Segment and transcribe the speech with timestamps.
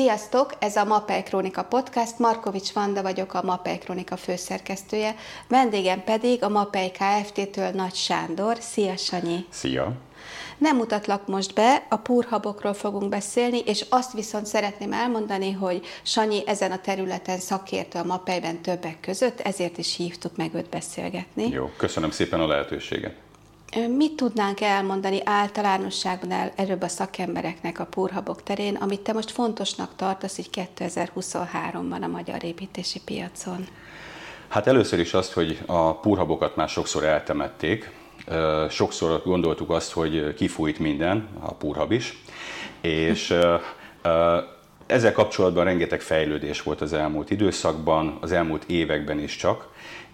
[0.00, 0.52] Sziasztok!
[0.58, 2.18] Ez a Mapei Krónika Podcast.
[2.18, 5.14] Markovics Vanda vagyok, a Mapei Krónika főszerkesztője.
[5.48, 8.56] Vendégem pedig a Mapei Kft-től Nagy Sándor.
[8.60, 9.46] Szia, Sanyi!
[9.48, 9.92] Szia!
[10.58, 16.42] Nem mutatlak most be, a púrhabokról fogunk beszélni, és azt viszont szeretném elmondani, hogy Sanyi
[16.46, 21.48] ezen a területen szakértő a Mapeiben többek között, ezért is hívtuk meg őt beszélgetni.
[21.48, 23.14] Jó, köszönöm szépen a lehetőséget.
[23.76, 29.90] Mit tudnánk elmondani általánosságban el erről a szakembereknek a púrhabok terén, amit te most fontosnak
[29.96, 33.66] tartasz így 2023-ban a magyar építési piacon?
[34.48, 37.90] Hát először is azt, hogy a púrhabokat már sokszor eltemették.
[38.70, 42.22] Sokszor gondoltuk azt, hogy kifújt minden, a púrhab is,
[42.80, 43.34] és
[44.86, 49.68] ezzel kapcsolatban rengeteg fejlődés volt az elmúlt időszakban, az elmúlt években is csak,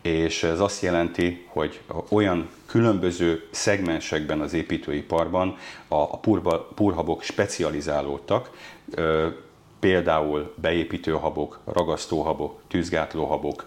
[0.07, 5.57] és ez azt jelenti, hogy olyan különböző szegmensekben az építőiparban
[5.89, 6.19] a
[6.75, 8.51] purhabok specializálódtak,
[9.81, 13.67] például beépítőhabok, ragasztóhabok, tűzgátlóhabok,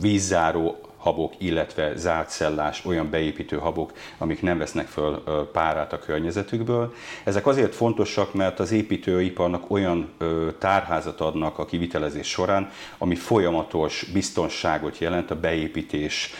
[0.00, 6.94] vízzáró habok, illetve zárt szellás, olyan beépítő habok, amik nem vesznek föl párát a környezetükből.
[7.24, 10.12] Ezek azért fontosak, mert az építőiparnak olyan
[10.58, 16.30] tárházat adnak a kivitelezés során, ami folyamatos biztonságot jelent a beépítés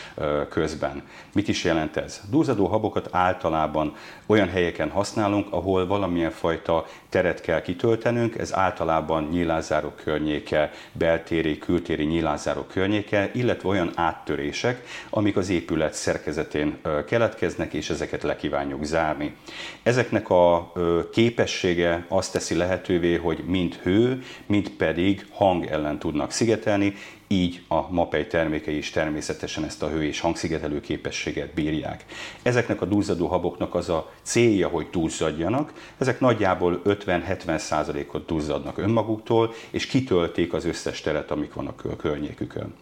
[0.49, 1.03] közben.
[1.33, 2.21] Mit is jelent ez?
[2.29, 9.89] Duzzadó habokat általában olyan helyeken használunk, ahol valamilyen fajta teret kell kitöltenünk, ez általában nyílászáró
[10.03, 16.77] környéke, beltéri, kültéri nyílászáró környéke, illetve olyan áttörések, amik az épület szerkezetén
[17.07, 19.35] keletkeznek, és ezeket lekívánjuk zárni.
[19.83, 20.71] Ezeknek a
[21.11, 26.93] képessége azt teszi lehetővé, hogy mind hő, mind pedig hang ellen tudnak szigetelni,
[27.27, 32.05] így a MAPEI termékei is természetesen ezt a hő- és hangszigetelő képességet bírják.
[32.41, 39.85] Ezeknek a duzzadó haboknak az a célja, hogy duzzadjanak, ezek nagyjából 50-70%-ot duzzadnak önmaguktól, és
[39.85, 42.73] kitölték az összes teret, amik van a környékükön.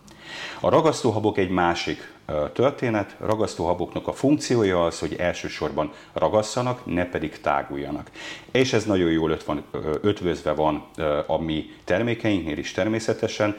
[0.60, 2.14] A ragasztóhabok egy másik
[2.54, 3.16] történet.
[3.20, 8.12] Ragasztóhaboknak a funkciója az, hogy elsősorban ragasszanak, ne pedig táguljanak.
[8.52, 9.38] És ez nagyon jól
[10.02, 10.86] ötvözve van
[11.28, 13.56] a mi termékeinknél is természetesen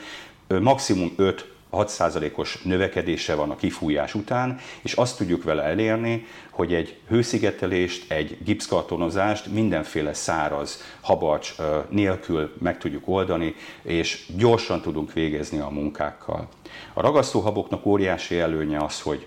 [0.48, 6.96] maximum 5 6%-os növekedése van a kifújás után, és azt tudjuk vele elérni, hogy egy
[7.08, 11.54] hőszigetelést, egy gipszkartonozást mindenféle száraz habacs
[11.88, 16.48] nélkül meg tudjuk oldani, és gyorsan tudunk végezni a munkákkal.
[16.92, 19.26] A ragasztóhaboknak óriási előnye az, hogy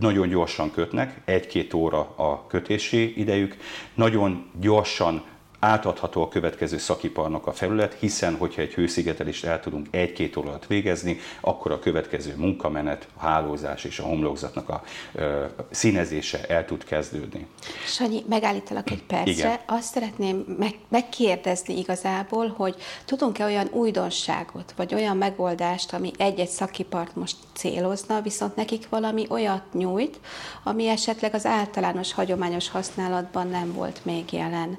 [0.00, 3.56] nagyon gyorsan kötnek, egy-két óra a kötési idejük,
[3.94, 5.22] nagyon gyorsan
[5.60, 10.66] átadható a következő szakiparnak a felület, hiszen hogyha egy hőszigetelést el tudunk egy-két óra alatt
[10.66, 14.82] végezni, akkor a következő munkamenet, a hálózás és a homlokzatnak a
[15.12, 17.46] ö, színezése el tud kezdődni.
[17.86, 19.30] Sanyi, megállítalak egy percre.
[19.30, 19.58] Igen.
[19.66, 27.16] Azt szeretném meg, megkérdezni igazából, hogy tudunk-e olyan újdonságot, vagy olyan megoldást, ami egy-egy szakipart
[27.16, 30.20] most célozna, viszont nekik valami olyat nyújt,
[30.62, 34.78] ami esetleg az általános hagyományos használatban nem volt még jelen.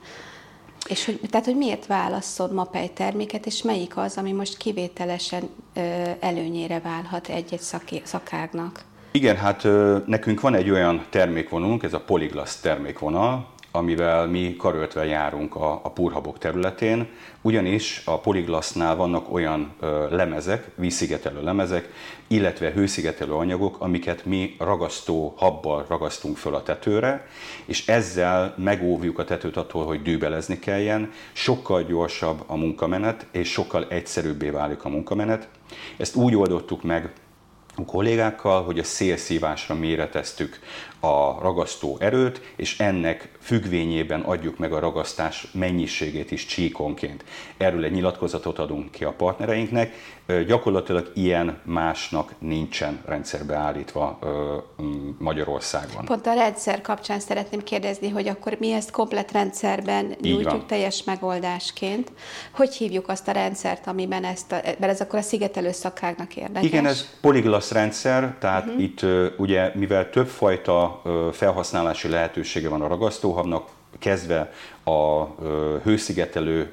[0.88, 5.82] És hogy, tehát, hogy miért válaszol MAPEI terméket, és melyik az, ami most kivételesen ö,
[6.20, 7.62] előnyére válhat egy-egy
[8.04, 8.84] szakágnak?
[9.12, 15.06] Igen, hát ö, nekünk van egy olyan termékvonalunk, ez a Polyglass termékvonal, amivel mi karöltve
[15.06, 17.08] járunk a, a purhabok területén,
[17.42, 21.90] ugyanis a Polyglassnál vannak olyan ö, lemezek, vízszigetelő lemezek,
[22.28, 27.28] illetve hőszigetelő anyagok, amiket mi ragasztó habbal ragasztunk föl a tetőre,
[27.66, 33.86] és ezzel megóvjuk a tetőt attól, hogy dűbelezni kelljen, sokkal gyorsabb a munkamenet, és sokkal
[33.90, 35.48] egyszerűbbé válik a munkamenet.
[35.98, 37.14] Ezt úgy oldottuk meg,
[37.82, 40.60] a kollégákkal, hogy a szélszívásra méreteztük
[41.00, 47.24] a ragasztó erőt, és ennek függvényében adjuk meg a ragasztás mennyiségét is csíkonként.
[47.58, 49.94] Erről egy nyilatkozatot adunk ki a partnereinknek.
[50.48, 54.20] Gyakorlatilag ilyen másnak nincsen rendszerbe állítva
[55.18, 56.06] Magyarországon.
[56.06, 62.12] Pont a rendszer kapcsán szeretném kérdezni, hogy akkor mi ezt komplet rendszerben nyújtjuk teljes megoldásként.
[62.52, 66.64] Hogy hívjuk azt a rendszert, amiben ezt, a, mert ez akkor a szigetelő szakáknak érdekes?
[66.64, 68.82] Igen, ez poliglasz rendszer, tehát uh-huh.
[68.82, 69.06] itt
[69.38, 71.02] ugye mivel többfajta
[71.32, 73.68] felhasználási lehetősége van a ragasztóhabnak,
[74.00, 74.54] kezdve
[74.84, 75.26] a
[75.84, 76.72] hőszigetelő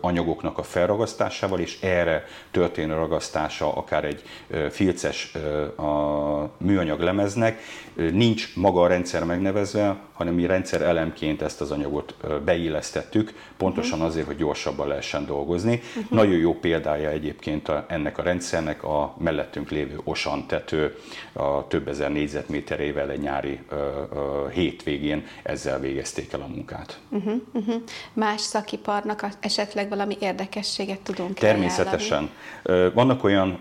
[0.00, 4.22] anyagoknak a felragasztásával, és erre történő ragasztása akár egy
[4.70, 5.32] filces
[5.76, 7.60] a műanyag lemeznek.
[7.94, 12.14] Nincs maga a rendszer megnevezve, hanem mi rendszer elemként ezt az anyagot
[12.44, 14.06] beillesztettük, pontosan mhm.
[14.06, 15.82] azért, hogy gyorsabban lehessen dolgozni.
[15.96, 16.10] Uh-huh.
[16.10, 20.96] Nagyon jó példája egyébként a, ennek a rendszernek a mellettünk lévő Osan tető
[21.32, 26.98] a több ezer négyzetméterével egy nyári ö, ö, hétvégén ezzel végezték el a munkát.
[27.08, 27.40] Uh-huh.
[27.52, 27.74] uh-huh.
[28.12, 32.30] Más szakiparnak esetleg valami érdekességet tudunk Természetesen.
[32.62, 32.94] Ajánlani?
[32.94, 33.60] Vannak olyan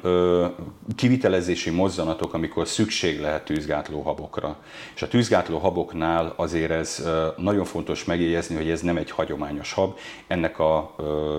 [0.95, 4.57] kivitelezési mozzanatok, amikor szükség lehet tűzgátló habokra.
[4.95, 7.07] És a tűzgátló haboknál azért ez
[7.37, 9.97] nagyon fontos megjegyezni, hogy ez nem egy hagyományos hab.
[10.27, 10.95] Ennek a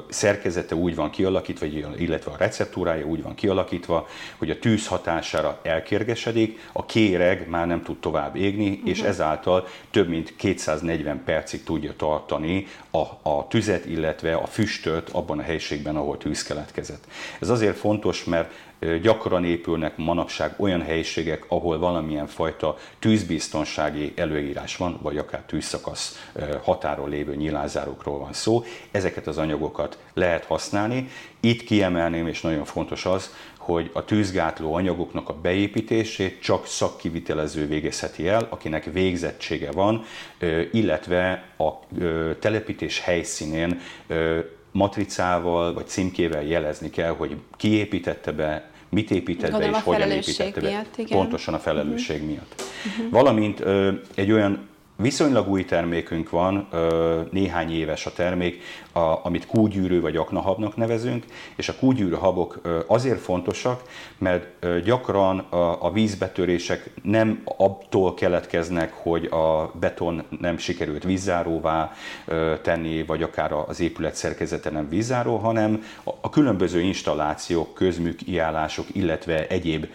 [0.09, 1.67] szerkezete úgy van kialakítva,
[1.97, 4.07] illetve a receptúrája úgy van kialakítva,
[4.39, 8.89] hogy a tűz hatására elkérgesedik, a kéreg már nem tud tovább égni, uh-huh.
[8.89, 15.39] és ezáltal több mint 240 percig tudja tartani a, a tüzet, illetve a füstöt abban
[15.39, 17.05] a helységben, ahol tűz keletkezett.
[17.41, 18.51] Ez azért fontos, mert
[19.03, 26.29] gyakran épülnek manapság olyan helyiségek, ahol valamilyen fajta tűzbiztonsági előírás van, vagy akár tűzszakasz
[26.63, 28.65] határól lévő nyilázárókról van szó.
[28.91, 31.09] Ezeket az anyagokat lehet használni.
[31.41, 38.29] Itt kiemelném, és nagyon fontos az, hogy a tűzgátló anyagoknak a beépítését csak szakkivitelező végezheti
[38.29, 40.05] el, akinek végzettsége van,
[40.73, 41.73] illetve a
[42.39, 43.81] telepítés helyszínén
[44.71, 50.61] matricával vagy címkével jelezni kell, hogy ki építette be, mit épített be és hogyan építette
[50.61, 50.69] be.
[50.69, 51.19] Miatt, igen.
[51.19, 52.31] Pontosan a felelősség uh-huh.
[52.31, 52.63] miatt.
[52.87, 53.11] Uh-huh.
[53.11, 56.69] Valamint ö, egy olyan Viszonylag új termékünk van,
[57.31, 58.63] néhány éves a termék,
[59.23, 61.25] amit kúgyűrő vagy aknahabnak nevezünk,
[61.57, 63.83] és a kúgyűrő habok azért fontosak,
[64.19, 65.39] mert gyakran
[65.79, 71.93] a vízbetörések nem abtól keletkeznek, hogy a beton nem sikerült vízzáróvá
[72.63, 75.83] tenni, vagy akár az épület szerkezete nem vízzáró, hanem
[76.21, 79.87] a különböző installációk, közműk, iállások, illetve egyéb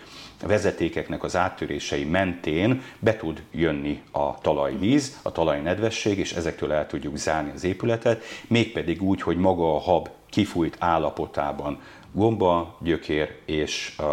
[0.47, 7.17] vezetékeknek az áttörései mentén be tud jönni a talajvíz, a talajnedvesség, és ezektől el tudjuk
[7.17, 11.79] zárni az épületet, mégpedig úgy, hogy maga a hab kifújt állapotában
[12.13, 14.05] gomba, gyökér és uh,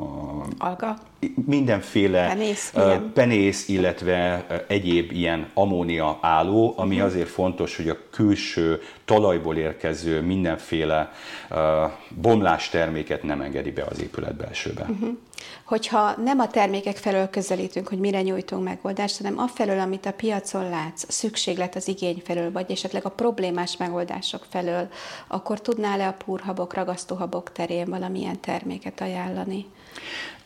[0.00, 0.96] uh, alga
[1.46, 7.10] mindenféle penész, uh, penész, illetve uh, egyéb ilyen ammónia álló, ami uh-huh.
[7.10, 11.12] azért fontos, hogy a külső talajból érkező mindenféle
[11.50, 11.58] uh,
[12.20, 14.86] bomlás terméket nem engedi be az épület belsőbe.
[14.88, 15.16] Uh-huh.
[15.64, 20.68] Hogyha nem a termékek felől közelítünk, hogy mire nyújtunk megoldást, hanem afelől, amit a piacon
[20.68, 24.88] látsz, szükséglet az igény felől, vagy esetleg a problémás megoldások felől,
[25.26, 29.66] akkor tudnál-e a púrhabok, ragasztóhabok terén valamilyen terméket ajánlani?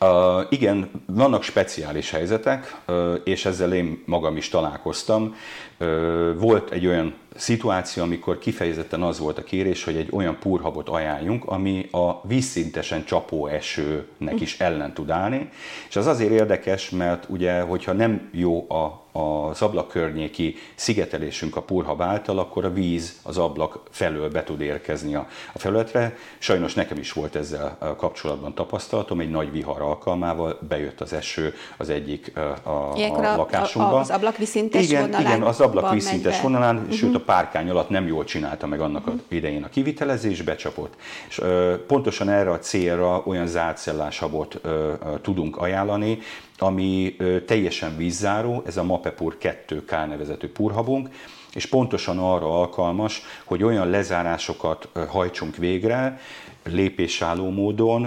[0.00, 5.34] Uh, igen, vannak speciális helyzetek, uh, és ezzel én magam is találkoztam.
[5.80, 10.88] Uh, volt egy olyan szituáció, amikor kifejezetten az volt a kérés, hogy egy olyan púrhabot
[10.88, 15.48] ajánljunk, ami a vízszintesen csapó esőnek is ellen tud állni.
[15.88, 21.62] És az azért érdekes, mert ugye, hogyha nem jó a az ablak környéki szigetelésünk a
[21.62, 26.16] purhab által, akkor a víz az ablak felől be tud érkezni a, a felületre.
[26.38, 31.88] Sajnos nekem is volt ezzel kapcsolatban tapasztalatom, egy nagy vihar alkalmával bejött az eső az
[31.88, 33.98] egyik a, a, a lakásunkba.
[33.98, 35.26] Az ablak viszintes igen, vonalán?
[35.26, 36.92] Igen, az ablak viszintes vonalán, uh-huh.
[36.92, 39.20] sőt a párkány alatt nem jól csinálta meg annak uh-huh.
[39.28, 40.94] idején a kivitelezés, becsapott.
[41.28, 44.92] És ö, pontosan erre a célra olyan zártszellás habot ö, ö,
[45.22, 46.18] tudunk ajánlani,
[46.58, 47.16] ami
[47.46, 51.08] teljesen vízzáró, ez a Mapepur 2K nevezetű purhabunk,
[51.54, 56.20] és pontosan arra alkalmas, hogy olyan lezárásokat hajtsunk végre,
[56.64, 58.04] lépésálló módon,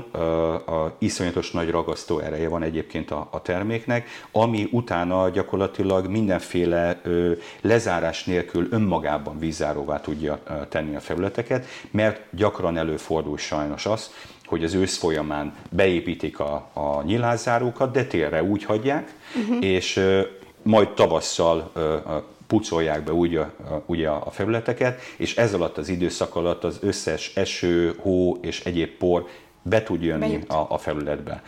[0.66, 7.02] a iszonyatos nagy ragasztó ereje van egyébként a, a terméknek, ami utána gyakorlatilag mindenféle
[7.62, 14.12] lezárás nélkül önmagában vízáróvá tudja tenni a felületeket, mert gyakran előfordul sajnos az,
[14.52, 19.66] hogy az ősz folyamán beépítik a, a nyilázárókat, de télre úgy hagyják, uh-huh.
[19.66, 20.00] és
[20.62, 21.72] majd tavasszal
[22.48, 23.54] pucolják be úgy a,
[23.86, 28.90] ugye a felületeket, és ez alatt az időszak alatt az összes eső, hó és egyéb
[28.90, 29.28] por
[29.62, 31.44] be tud jönni a, a felületbe.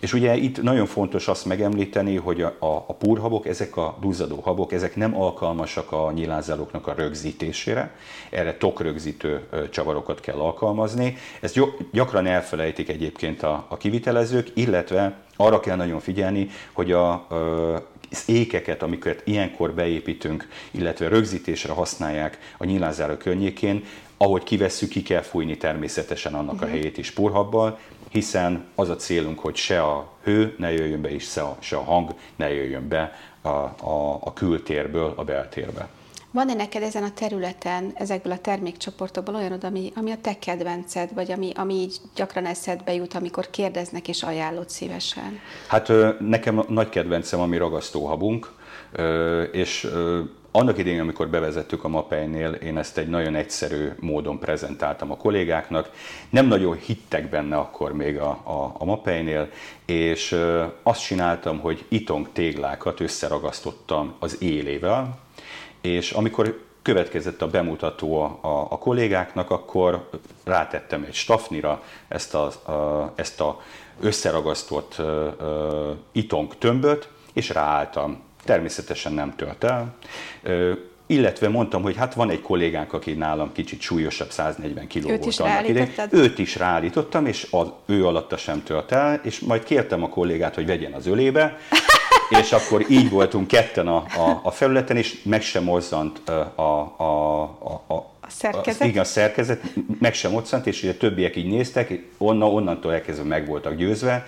[0.00, 4.40] És ugye itt nagyon fontos azt megemlíteni, hogy a, a, a púrhabok, ezek a duzzadó
[4.40, 7.94] habok, ezek nem alkalmasak a nyilázálóknak a rögzítésére,
[8.30, 11.16] erre tokrögzítő csavarokat kell alkalmazni.
[11.40, 11.60] Ezt
[11.92, 17.26] gyakran elfelejtik egyébként a, a kivitelezők, illetve arra kell nagyon figyelni, hogy a,
[18.10, 23.84] az ékeket, amiket ilyenkor beépítünk, illetve rögzítésre használják a nyilázáró környékén,
[24.16, 26.74] ahogy kivesszük, ki kell fújni természetesen annak a mhm.
[26.74, 27.78] helyét is purhabbal,
[28.10, 31.76] hiszen az a célunk, hogy se a hő ne jöjjön be, és se a, se
[31.76, 35.88] a hang ne jöjjön be a, a, a kültérből a beltérbe.
[36.30, 41.32] Van-e neked ezen a területen, ezekből a termékcsoportokból olyan, ami, ami a te kedvenced, vagy
[41.32, 45.38] ami, ami így gyakran eszedbe jut, amikor kérdeznek és ajánlod szívesen?
[45.68, 48.52] Hát nekem nagy kedvencem a mi ragasztóhabunk,
[49.52, 49.88] és
[50.58, 55.90] annak idején, amikor bevezettük a Mapejnél, én ezt egy nagyon egyszerű módon prezentáltam a kollégáknak.
[56.30, 59.48] Nem nagyon hittek benne akkor még a, a, a Mapejnél,
[59.86, 60.36] és
[60.82, 65.18] azt csináltam, hogy itong téglákat összeragasztottam az élével,
[65.80, 70.08] és amikor következett a bemutató a, a, a kollégáknak, akkor
[70.44, 73.60] rátettem egy stafnira ezt a, a, ezt a
[74.00, 75.06] összeragasztott uh,
[75.40, 78.26] uh, itong tömböt, és ráálltam.
[78.48, 79.94] Természetesen nem tölt el.
[81.06, 85.38] Illetve mondtam, hogy hát van egy kollégánk, aki nálam kicsit súlyosabb, 140 kg volt is
[85.38, 85.90] annak idején.
[86.10, 90.54] Őt is ráállítottam, és az, ő alatta sem tölt el, és majd kértem a kollégát,
[90.54, 91.58] hogy vegyen az ölébe,
[92.42, 96.94] és akkor így voltunk ketten a, a, a felületen, és meg sem mozzant a, a,
[96.96, 97.42] a,
[97.86, 98.88] a, a szerkezet?
[98.88, 99.62] igen, a szerkezet,
[99.98, 104.26] meg sem mozzant, és a többiek így néztek, onna, onnantól elkezdve meg voltak győzve.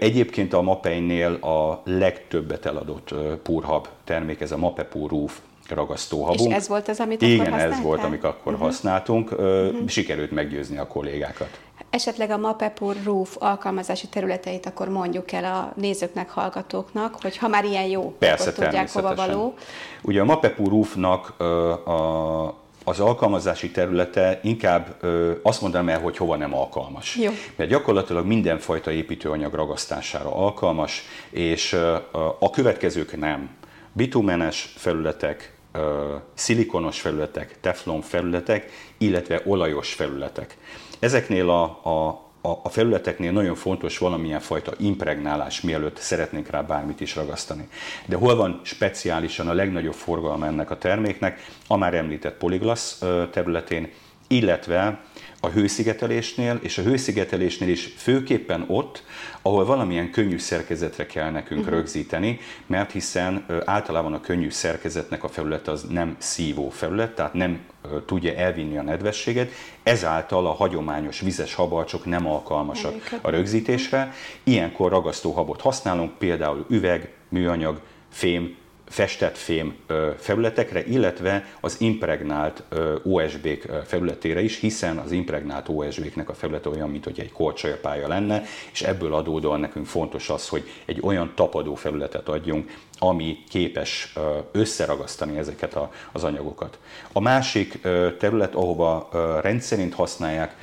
[0.00, 5.38] Egyébként a Mapeinnél a legtöbbet eladott púrhab termék, ez a Mapepur Roof
[5.68, 6.50] ragasztóhabunk.
[6.50, 8.68] És ez volt az, amit Igen, akkor ez volt, amit akkor uh-huh.
[8.68, 9.30] használtunk.
[9.30, 9.88] Uh-huh.
[9.88, 11.60] Sikerült meggyőzni a kollégákat.
[11.90, 17.64] Esetleg a Mapepur Roof alkalmazási területeit akkor mondjuk el a nézőknek, hallgatóknak, hogy ha már
[17.64, 19.54] ilyen jó, Persze, akkor tudják hova való.
[20.02, 21.40] Ugye a Mapepur Roofnak
[21.86, 27.16] a, az alkalmazási területe inkább ö, azt mondanám el, hogy hova nem alkalmas.
[27.16, 27.30] Jó.
[27.56, 31.96] Mert gyakorlatilag mindenfajta építőanyag ragasztására alkalmas, és ö,
[32.38, 33.50] a következők nem.
[33.92, 40.56] Bitumenes felületek, ö, szilikonos felületek, teflon felületek, illetve olajos felületek.
[40.98, 47.16] Ezeknél a, a, a felületeknél nagyon fontos valamilyen fajta impregnálás, mielőtt szeretnénk rá bármit is
[47.16, 47.68] ragasztani.
[48.06, 51.46] De hol van speciálisan a legnagyobb forgalma ennek a terméknek?
[51.66, 53.90] A már említett poliglasz területén,
[54.32, 55.00] illetve
[55.40, 59.02] a hőszigetelésnél, és a hőszigetelésnél is főképpen ott,
[59.42, 61.76] ahol valamilyen könnyű szerkezetre kell nekünk uh-huh.
[61.76, 67.60] rögzíteni, mert hiszen általában a könnyű szerkezetnek a felület az nem szívó felület, tehát nem
[68.06, 69.50] tudja elvinni a nedvességet,
[69.82, 74.12] ezáltal a hagyományos vizes habarcsok nem alkalmasak a rögzítésre.
[74.42, 78.56] Ilyenkor ragasztóhabot használunk, például üveg, műanyag, fém,
[78.92, 79.74] festett fém
[80.18, 82.62] felületekre, illetve az impregnált
[83.02, 88.42] OSB-k felületére is, hiszen az impregnált OSB-knek a felülete olyan, mint hogy egy korcsolyapálya lenne,
[88.72, 94.12] és ebből adódóan nekünk fontos az, hogy egy olyan tapadó felületet adjunk, ami képes
[94.52, 95.78] összeragasztani ezeket
[96.12, 96.78] az anyagokat.
[97.12, 97.80] A másik
[98.18, 99.08] terület, ahova
[99.42, 100.56] rendszerint használják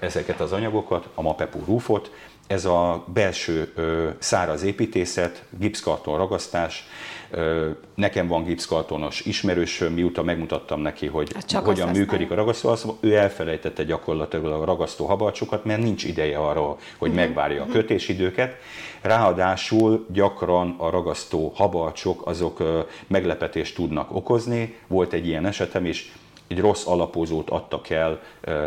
[0.00, 2.10] ezeket az anyagokat, a Mapepu roofot,
[2.46, 3.72] ez a belső
[4.18, 6.86] száraz építészet, gipszkarton ragasztás,
[7.94, 13.16] Nekem van gipszkartonos ismerősöm, miután megmutattam neki, hogy hát hogyan működik a ragasztó, az, ő
[13.16, 17.24] elfelejtette gyakorlatilag a ragasztó habarcsokat, mert nincs ideje arra, hogy uh-huh.
[17.24, 17.72] megvárja a mhm.
[17.72, 18.56] kötésidőket.
[19.00, 22.62] Ráadásul gyakran a ragasztó habarcsok azok
[23.06, 24.76] meglepetést tudnak okozni.
[24.86, 26.12] Volt egy ilyen esetem is,
[26.52, 28.20] egy rossz alapozót adtak el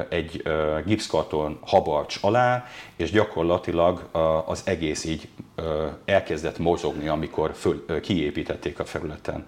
[0.10, 0.44] egy
[0.86, 2.66] gipszkarton habarcs alá,
[2.96, 4.10] és gyakorlatilag
[4.46, 5.28] az egész így
[6.06, 9.46] elkezdett mozogni, amikor föl, kiépítették a felületen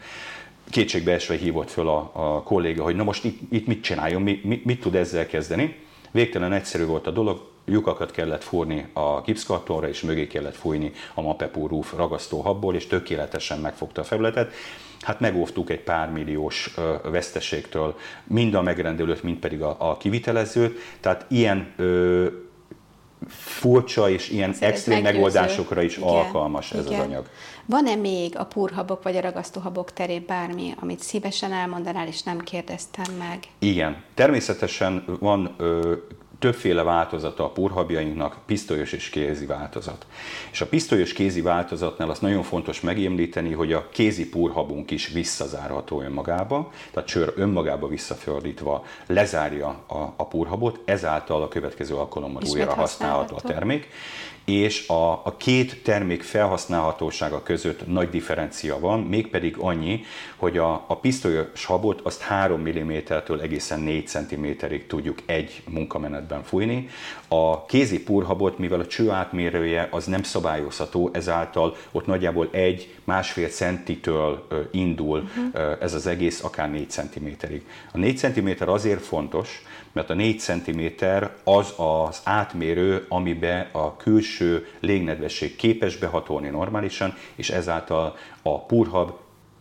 [0.70, 4.66] kétségbeesve hívott föl a, a kolléga, hogy na most itt, itt mit csináljon, mi, mit,
[4.66, 5.76] mit tud ezzel kezdeni.
[6.18, 11.22] Végtelen egyszerű volt a dolog, lyukakat kellett fúrni a gipszkartonra, és mögé kellett fújni a
[11.22, 14.54] Mapepur Roof ragasztóhabból, és tökéletesen megfogta a felületet
[15.02, 20.80] hát megóvtuk egy pár milliós veszteségtől mind a megrendelőt, mind pedig a, a kivitelezőt.
[21.00, 22.28] Tehát ilyen ö,
[23.28, 27.00] furcsa és ilyen Ez extrém megoldásokra is igen, alkalmas ez igen.
[27.00, 27.30] az anyag.
[27.66, 33.14] Van-e még a purhabok vagy a ragasztóhabok terén bármi, amit szívesen elmondanál, és nem kérdeztem
[33.18, 33.40] meg?
[33.60, 35.94] Igen, természetesen van ö,
[36.40, 40.06] többféle változata a purhabjainknak, pisztolyos és kézi változat.
[40.52, 46.02] És a pisztolyos kézi változatnál azt nagyon fontos megemlíteni, hogy a kézi purhabunk is visszazárható
[46.02, 53.36] önmagába, tehát csőr önmagába visszafordítva lezárja a, a purhabot, ezáltal a következő alkalommal újra használható
[53.36, 53.88] a termék
[54.48, 60.04] és a, a két termék felhasználhatósága között nagy differencia van, mégpedig annyi,
[60.36, 65.64] hogy a, a pisztolyos habot azt 3 mm-től egészen 4 cm-ig tudjuk egy
[66.28, 66.90] munkamenetben fújni.
[67.28, 73.48] A kézi purhabot, mivel a cső átmérője az nem szabályozható, ezáltal ott nagyjából egy másfél
[73.48, 75.78] centitől indul uh-huh.
[75.82, 77.66] ez az egész, akár 4 cm-ig.
[77.92, 80.82] A 4 cm azért fontos, mert a 4 cm
[81.44, 89.12] az az átmérő, amibe a külső légnedvesség képes behatolni normálisan, és ezáltal a purhab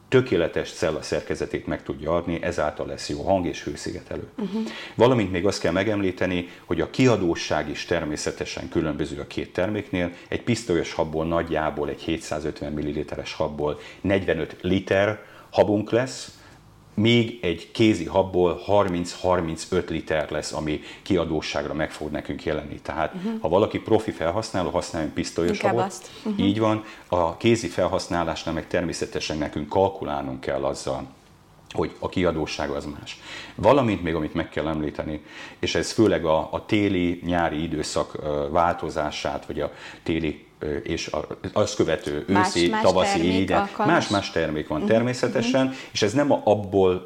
[0.08, 4.28] tökéletes cella szerkezetét meg tudja adni, ezáltal lesz jó hang és hőszigetelő.
[4.38, 4.62] Uh-huh.
[4.94, 10.10] Valamint még azt kell megemlíteni, hogy a kiadóság is természetesen különböző a két terméknél.
[10.28, 16.38] Egy pisztolyos habból nagyjából, egy 750 ml-es habból 45 liter habunk lesz,
[16.96, 22.80] még egy kézi habból 30-35 liter lesz, ami kiadóságra meg fog nekünk jelenni.
[22.80, 23.40] Tehát uh-huh.
[23.40, 26.10] ha valaki profi felhasználó, használjon pisztolyos Inkább habot.
[26.24, 26.46] Uh-huh.
[26.46, 26.84] Így van.
[27.08, 31.06] A kézi felhasználásnál meg természetesen nekünk kalkulálnunk kell azzal,
[31.72, 33.20] hogy a kiadóság az más.
[33.54, 35.22] Valamint még, amit meg kell említeni,
[35.58, 38.16] és ez főleg a, a téli-nyári időszak
[38.50, 39.72] változását, vagy a
[40.02, 40.45] téli
[40.82, 41.10] és
[41.52, 44.92] azt követő őszi, más, tavaszi, ide, más-más termék van uh-huh.
[44.92, 45.78] természetesen, uh-huh.
[45.92, 47.04] és ez nem abból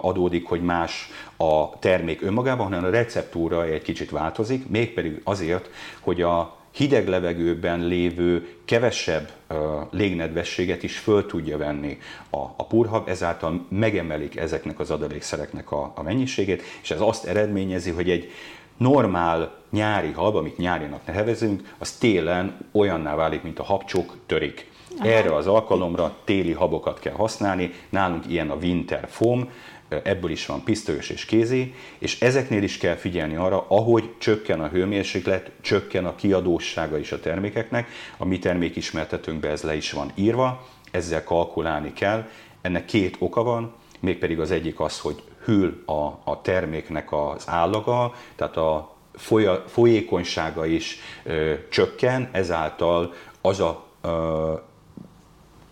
[0.00, 5.70] adódik, hogy más a termék önmagában, hanem a receptúra egy kicsit változik, mégpedig azért,
[6.00, 9.56] hogy a hideg levegőben lévő kevesebb uh,
[9.90, 11.98] légnedvességet is föl tudja venni
[12.30, 17.90] a, a purhab, ezáltal megemelik ezeknek az adalékszereknek a, a mennyiségét, és ez azt eredményezi,
[17.90, 18.30] hogy egy
[18.78, 24.70] normál nyári hab, amit nyárinak nevezünk, az télen olyanná válik, mint a habcsok törik.
[25.02, 29.48] Erre az alkalomra téli habokat kell használni, nálunk ilyen a winter foam,
[29.88, 34.68] ebből is van pisztolyos és kézi, és ezeknél is kell figyelni arra, ahogy csökken a
[34.68, 37.88] hőmérséklet, csökken a kiadósága is a termékeknek.
[38.16, 42.28] A mi termékismertetőnkben ez le is van írva, ezzel kalkulálni kell.
[42.60, 48.14] Ennek két oka van, mégpedig az egyik az, hogy hűl a, a terméknek az állaga,
[48.36, 54.52] tehát a folya, folyékonysága is ö, csökken, ezáltal az a ö,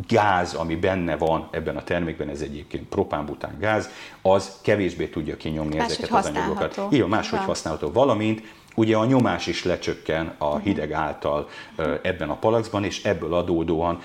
[0.08, 3.90] gáz, ami benne van ebben a termékben, ez egyébként propánbután gáz,
[4.22, 6.80] az kevésbé tudja kinyomni más, ezeket az anyagokat.
[6.90, 7.46] Igen, máshogy van.
[7.46, 7.92] használható.
[7.92, 8.42] Valamint
[8.74, 10.62] ugye a nyomás is lecsökken a mhm.
[10.62, 11.48] hideg által
[12.02, 14.00] ebben a palaxban, és ebből adódóan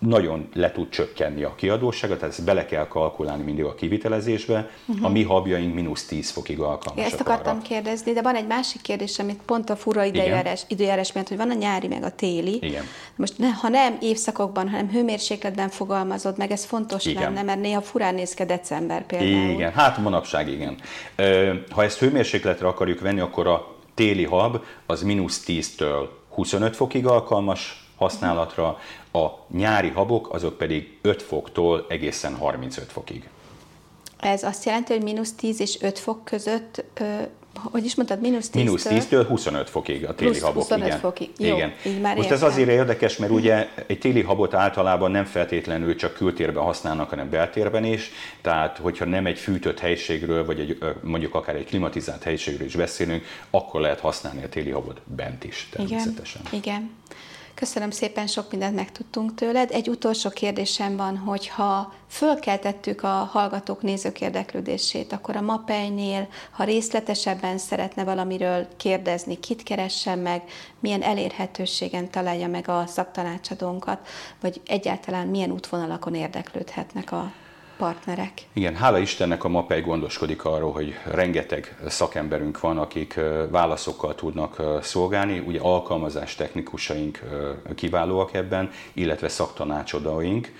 [0.00, 4.70] nagyon le tud csökkenni a kiadósága, tehát ezt bele kell kalkulálni mindig a kivitelezésbe.
[4.86, 5.04] Uh-huh.
[5.04, 7.66] A mi habjaink mínusz 10 fokig alkalmasak Ezt akartam arra.
[7.66, 11.50] kérdezni, de van egy másik kérdés, amit pont a fura időjárás, időjárás miatt, hogy van
[11.50, 12.58] a nyári meg a téli.
[12.60, 12.84] Igen.
[13.16, 17.22] Most ne, ha nem évszakokban, hanem hőmérsékletben fogalmazod meg, ez fontos igen.
[17.22, 19.50] lenne, mert néha furán néz ki december például.
[19.50, 20.76] Igen, hát manapság igen.
[21.70, 27.89] Ha ezt hőmérsékletre akarjuk venni, akkor a téli hab az mínusz 10-től 25 fokig alkalmas
[28.00, 28.78] használatra,
[29.12, 33.28] a nyári habok azok pedig 5 foktól egészen 35 fokig.
[34.20, 36.84] Ez azt jelenti, hogy mínusz 10 és 5 fok között
[37.62, 40.62] hogy is mondtad, mínusz 10 Mínusz 10-től 25 fokig a téli habok.
[40.62, 40.98] 25 igen.
[40.98, 41.30] fokig.
[41.38, 41.72] Jó, igen.
[41.86, 42.46] Így már Most értem.
[42.46, 47.30] ez azért érdekes, mert ugye egy téli habot általában nem feltétlenül csak kültérben használnak, hanem
[47.30, 48.10] beltérben is.
[48.40, 53.24] Tehát, hogyha nem egy fűtött helységről, vagy egy, mondjuk akár egy klimatizált helységről is beszélünk,
[53.50, 56.42] akkor lehet használni a téli habot bent is természetesen.
[56.50, 56.60] Igen.
[56.62, 56.90] igen.
[57.60, 59.70] Köszönöm szépen, sok mindent megtudtunk tőled.
[59.70, 66.64] Egy utolsó kérdésem van, hogy ha fölkeltettük a hallgatók, nézők érdeklődését, akkor a MAPEI-nél, ha
[66.64, 70.42] részletesebben szeretne valamiről kérdezni, kit keressen meg,
[70.78, 74.06] milyen elérhetőségen találja meg a szaktanácsadónkat,
[74.40, 77.32] vagy egyáltalán milyen útvonalakon érdeklődhetnek a
[77.80, 78.32] partnerek.
[78.52, 85.38] Igen, hála Istennek a MAPEI gondoskodik arról, hogy rengeteg szakemberünk van, akik válaszokkal tudnak szolgálni.
[85.38, 87.20] Ugye alkalmazás technikusaink
[87.74, 90.52] kiválóak ebben, illetve szaktanácsadóink.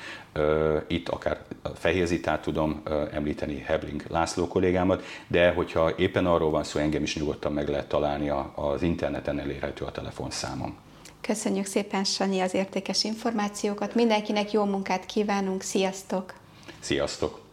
[0.87, 1.39] Itt akár
[1.75, 7.53] Fehérzitát tudom említeni, Hebling László kollégámat, de hogyha éppen arról van szó, engem is nyugodtan
[7.53, 10.77] meg lehet találni az interneten elérhető a telefonszámom.
[11.21, 13.95] Köszönjük szépen, Sanyi, az értékes információkat.
[13.95, 15.63] Mindenkinek jó munkát kívánunk.
[15.63, 16.40] Sziasztok!
[16.81, 17.50] Sziasztok!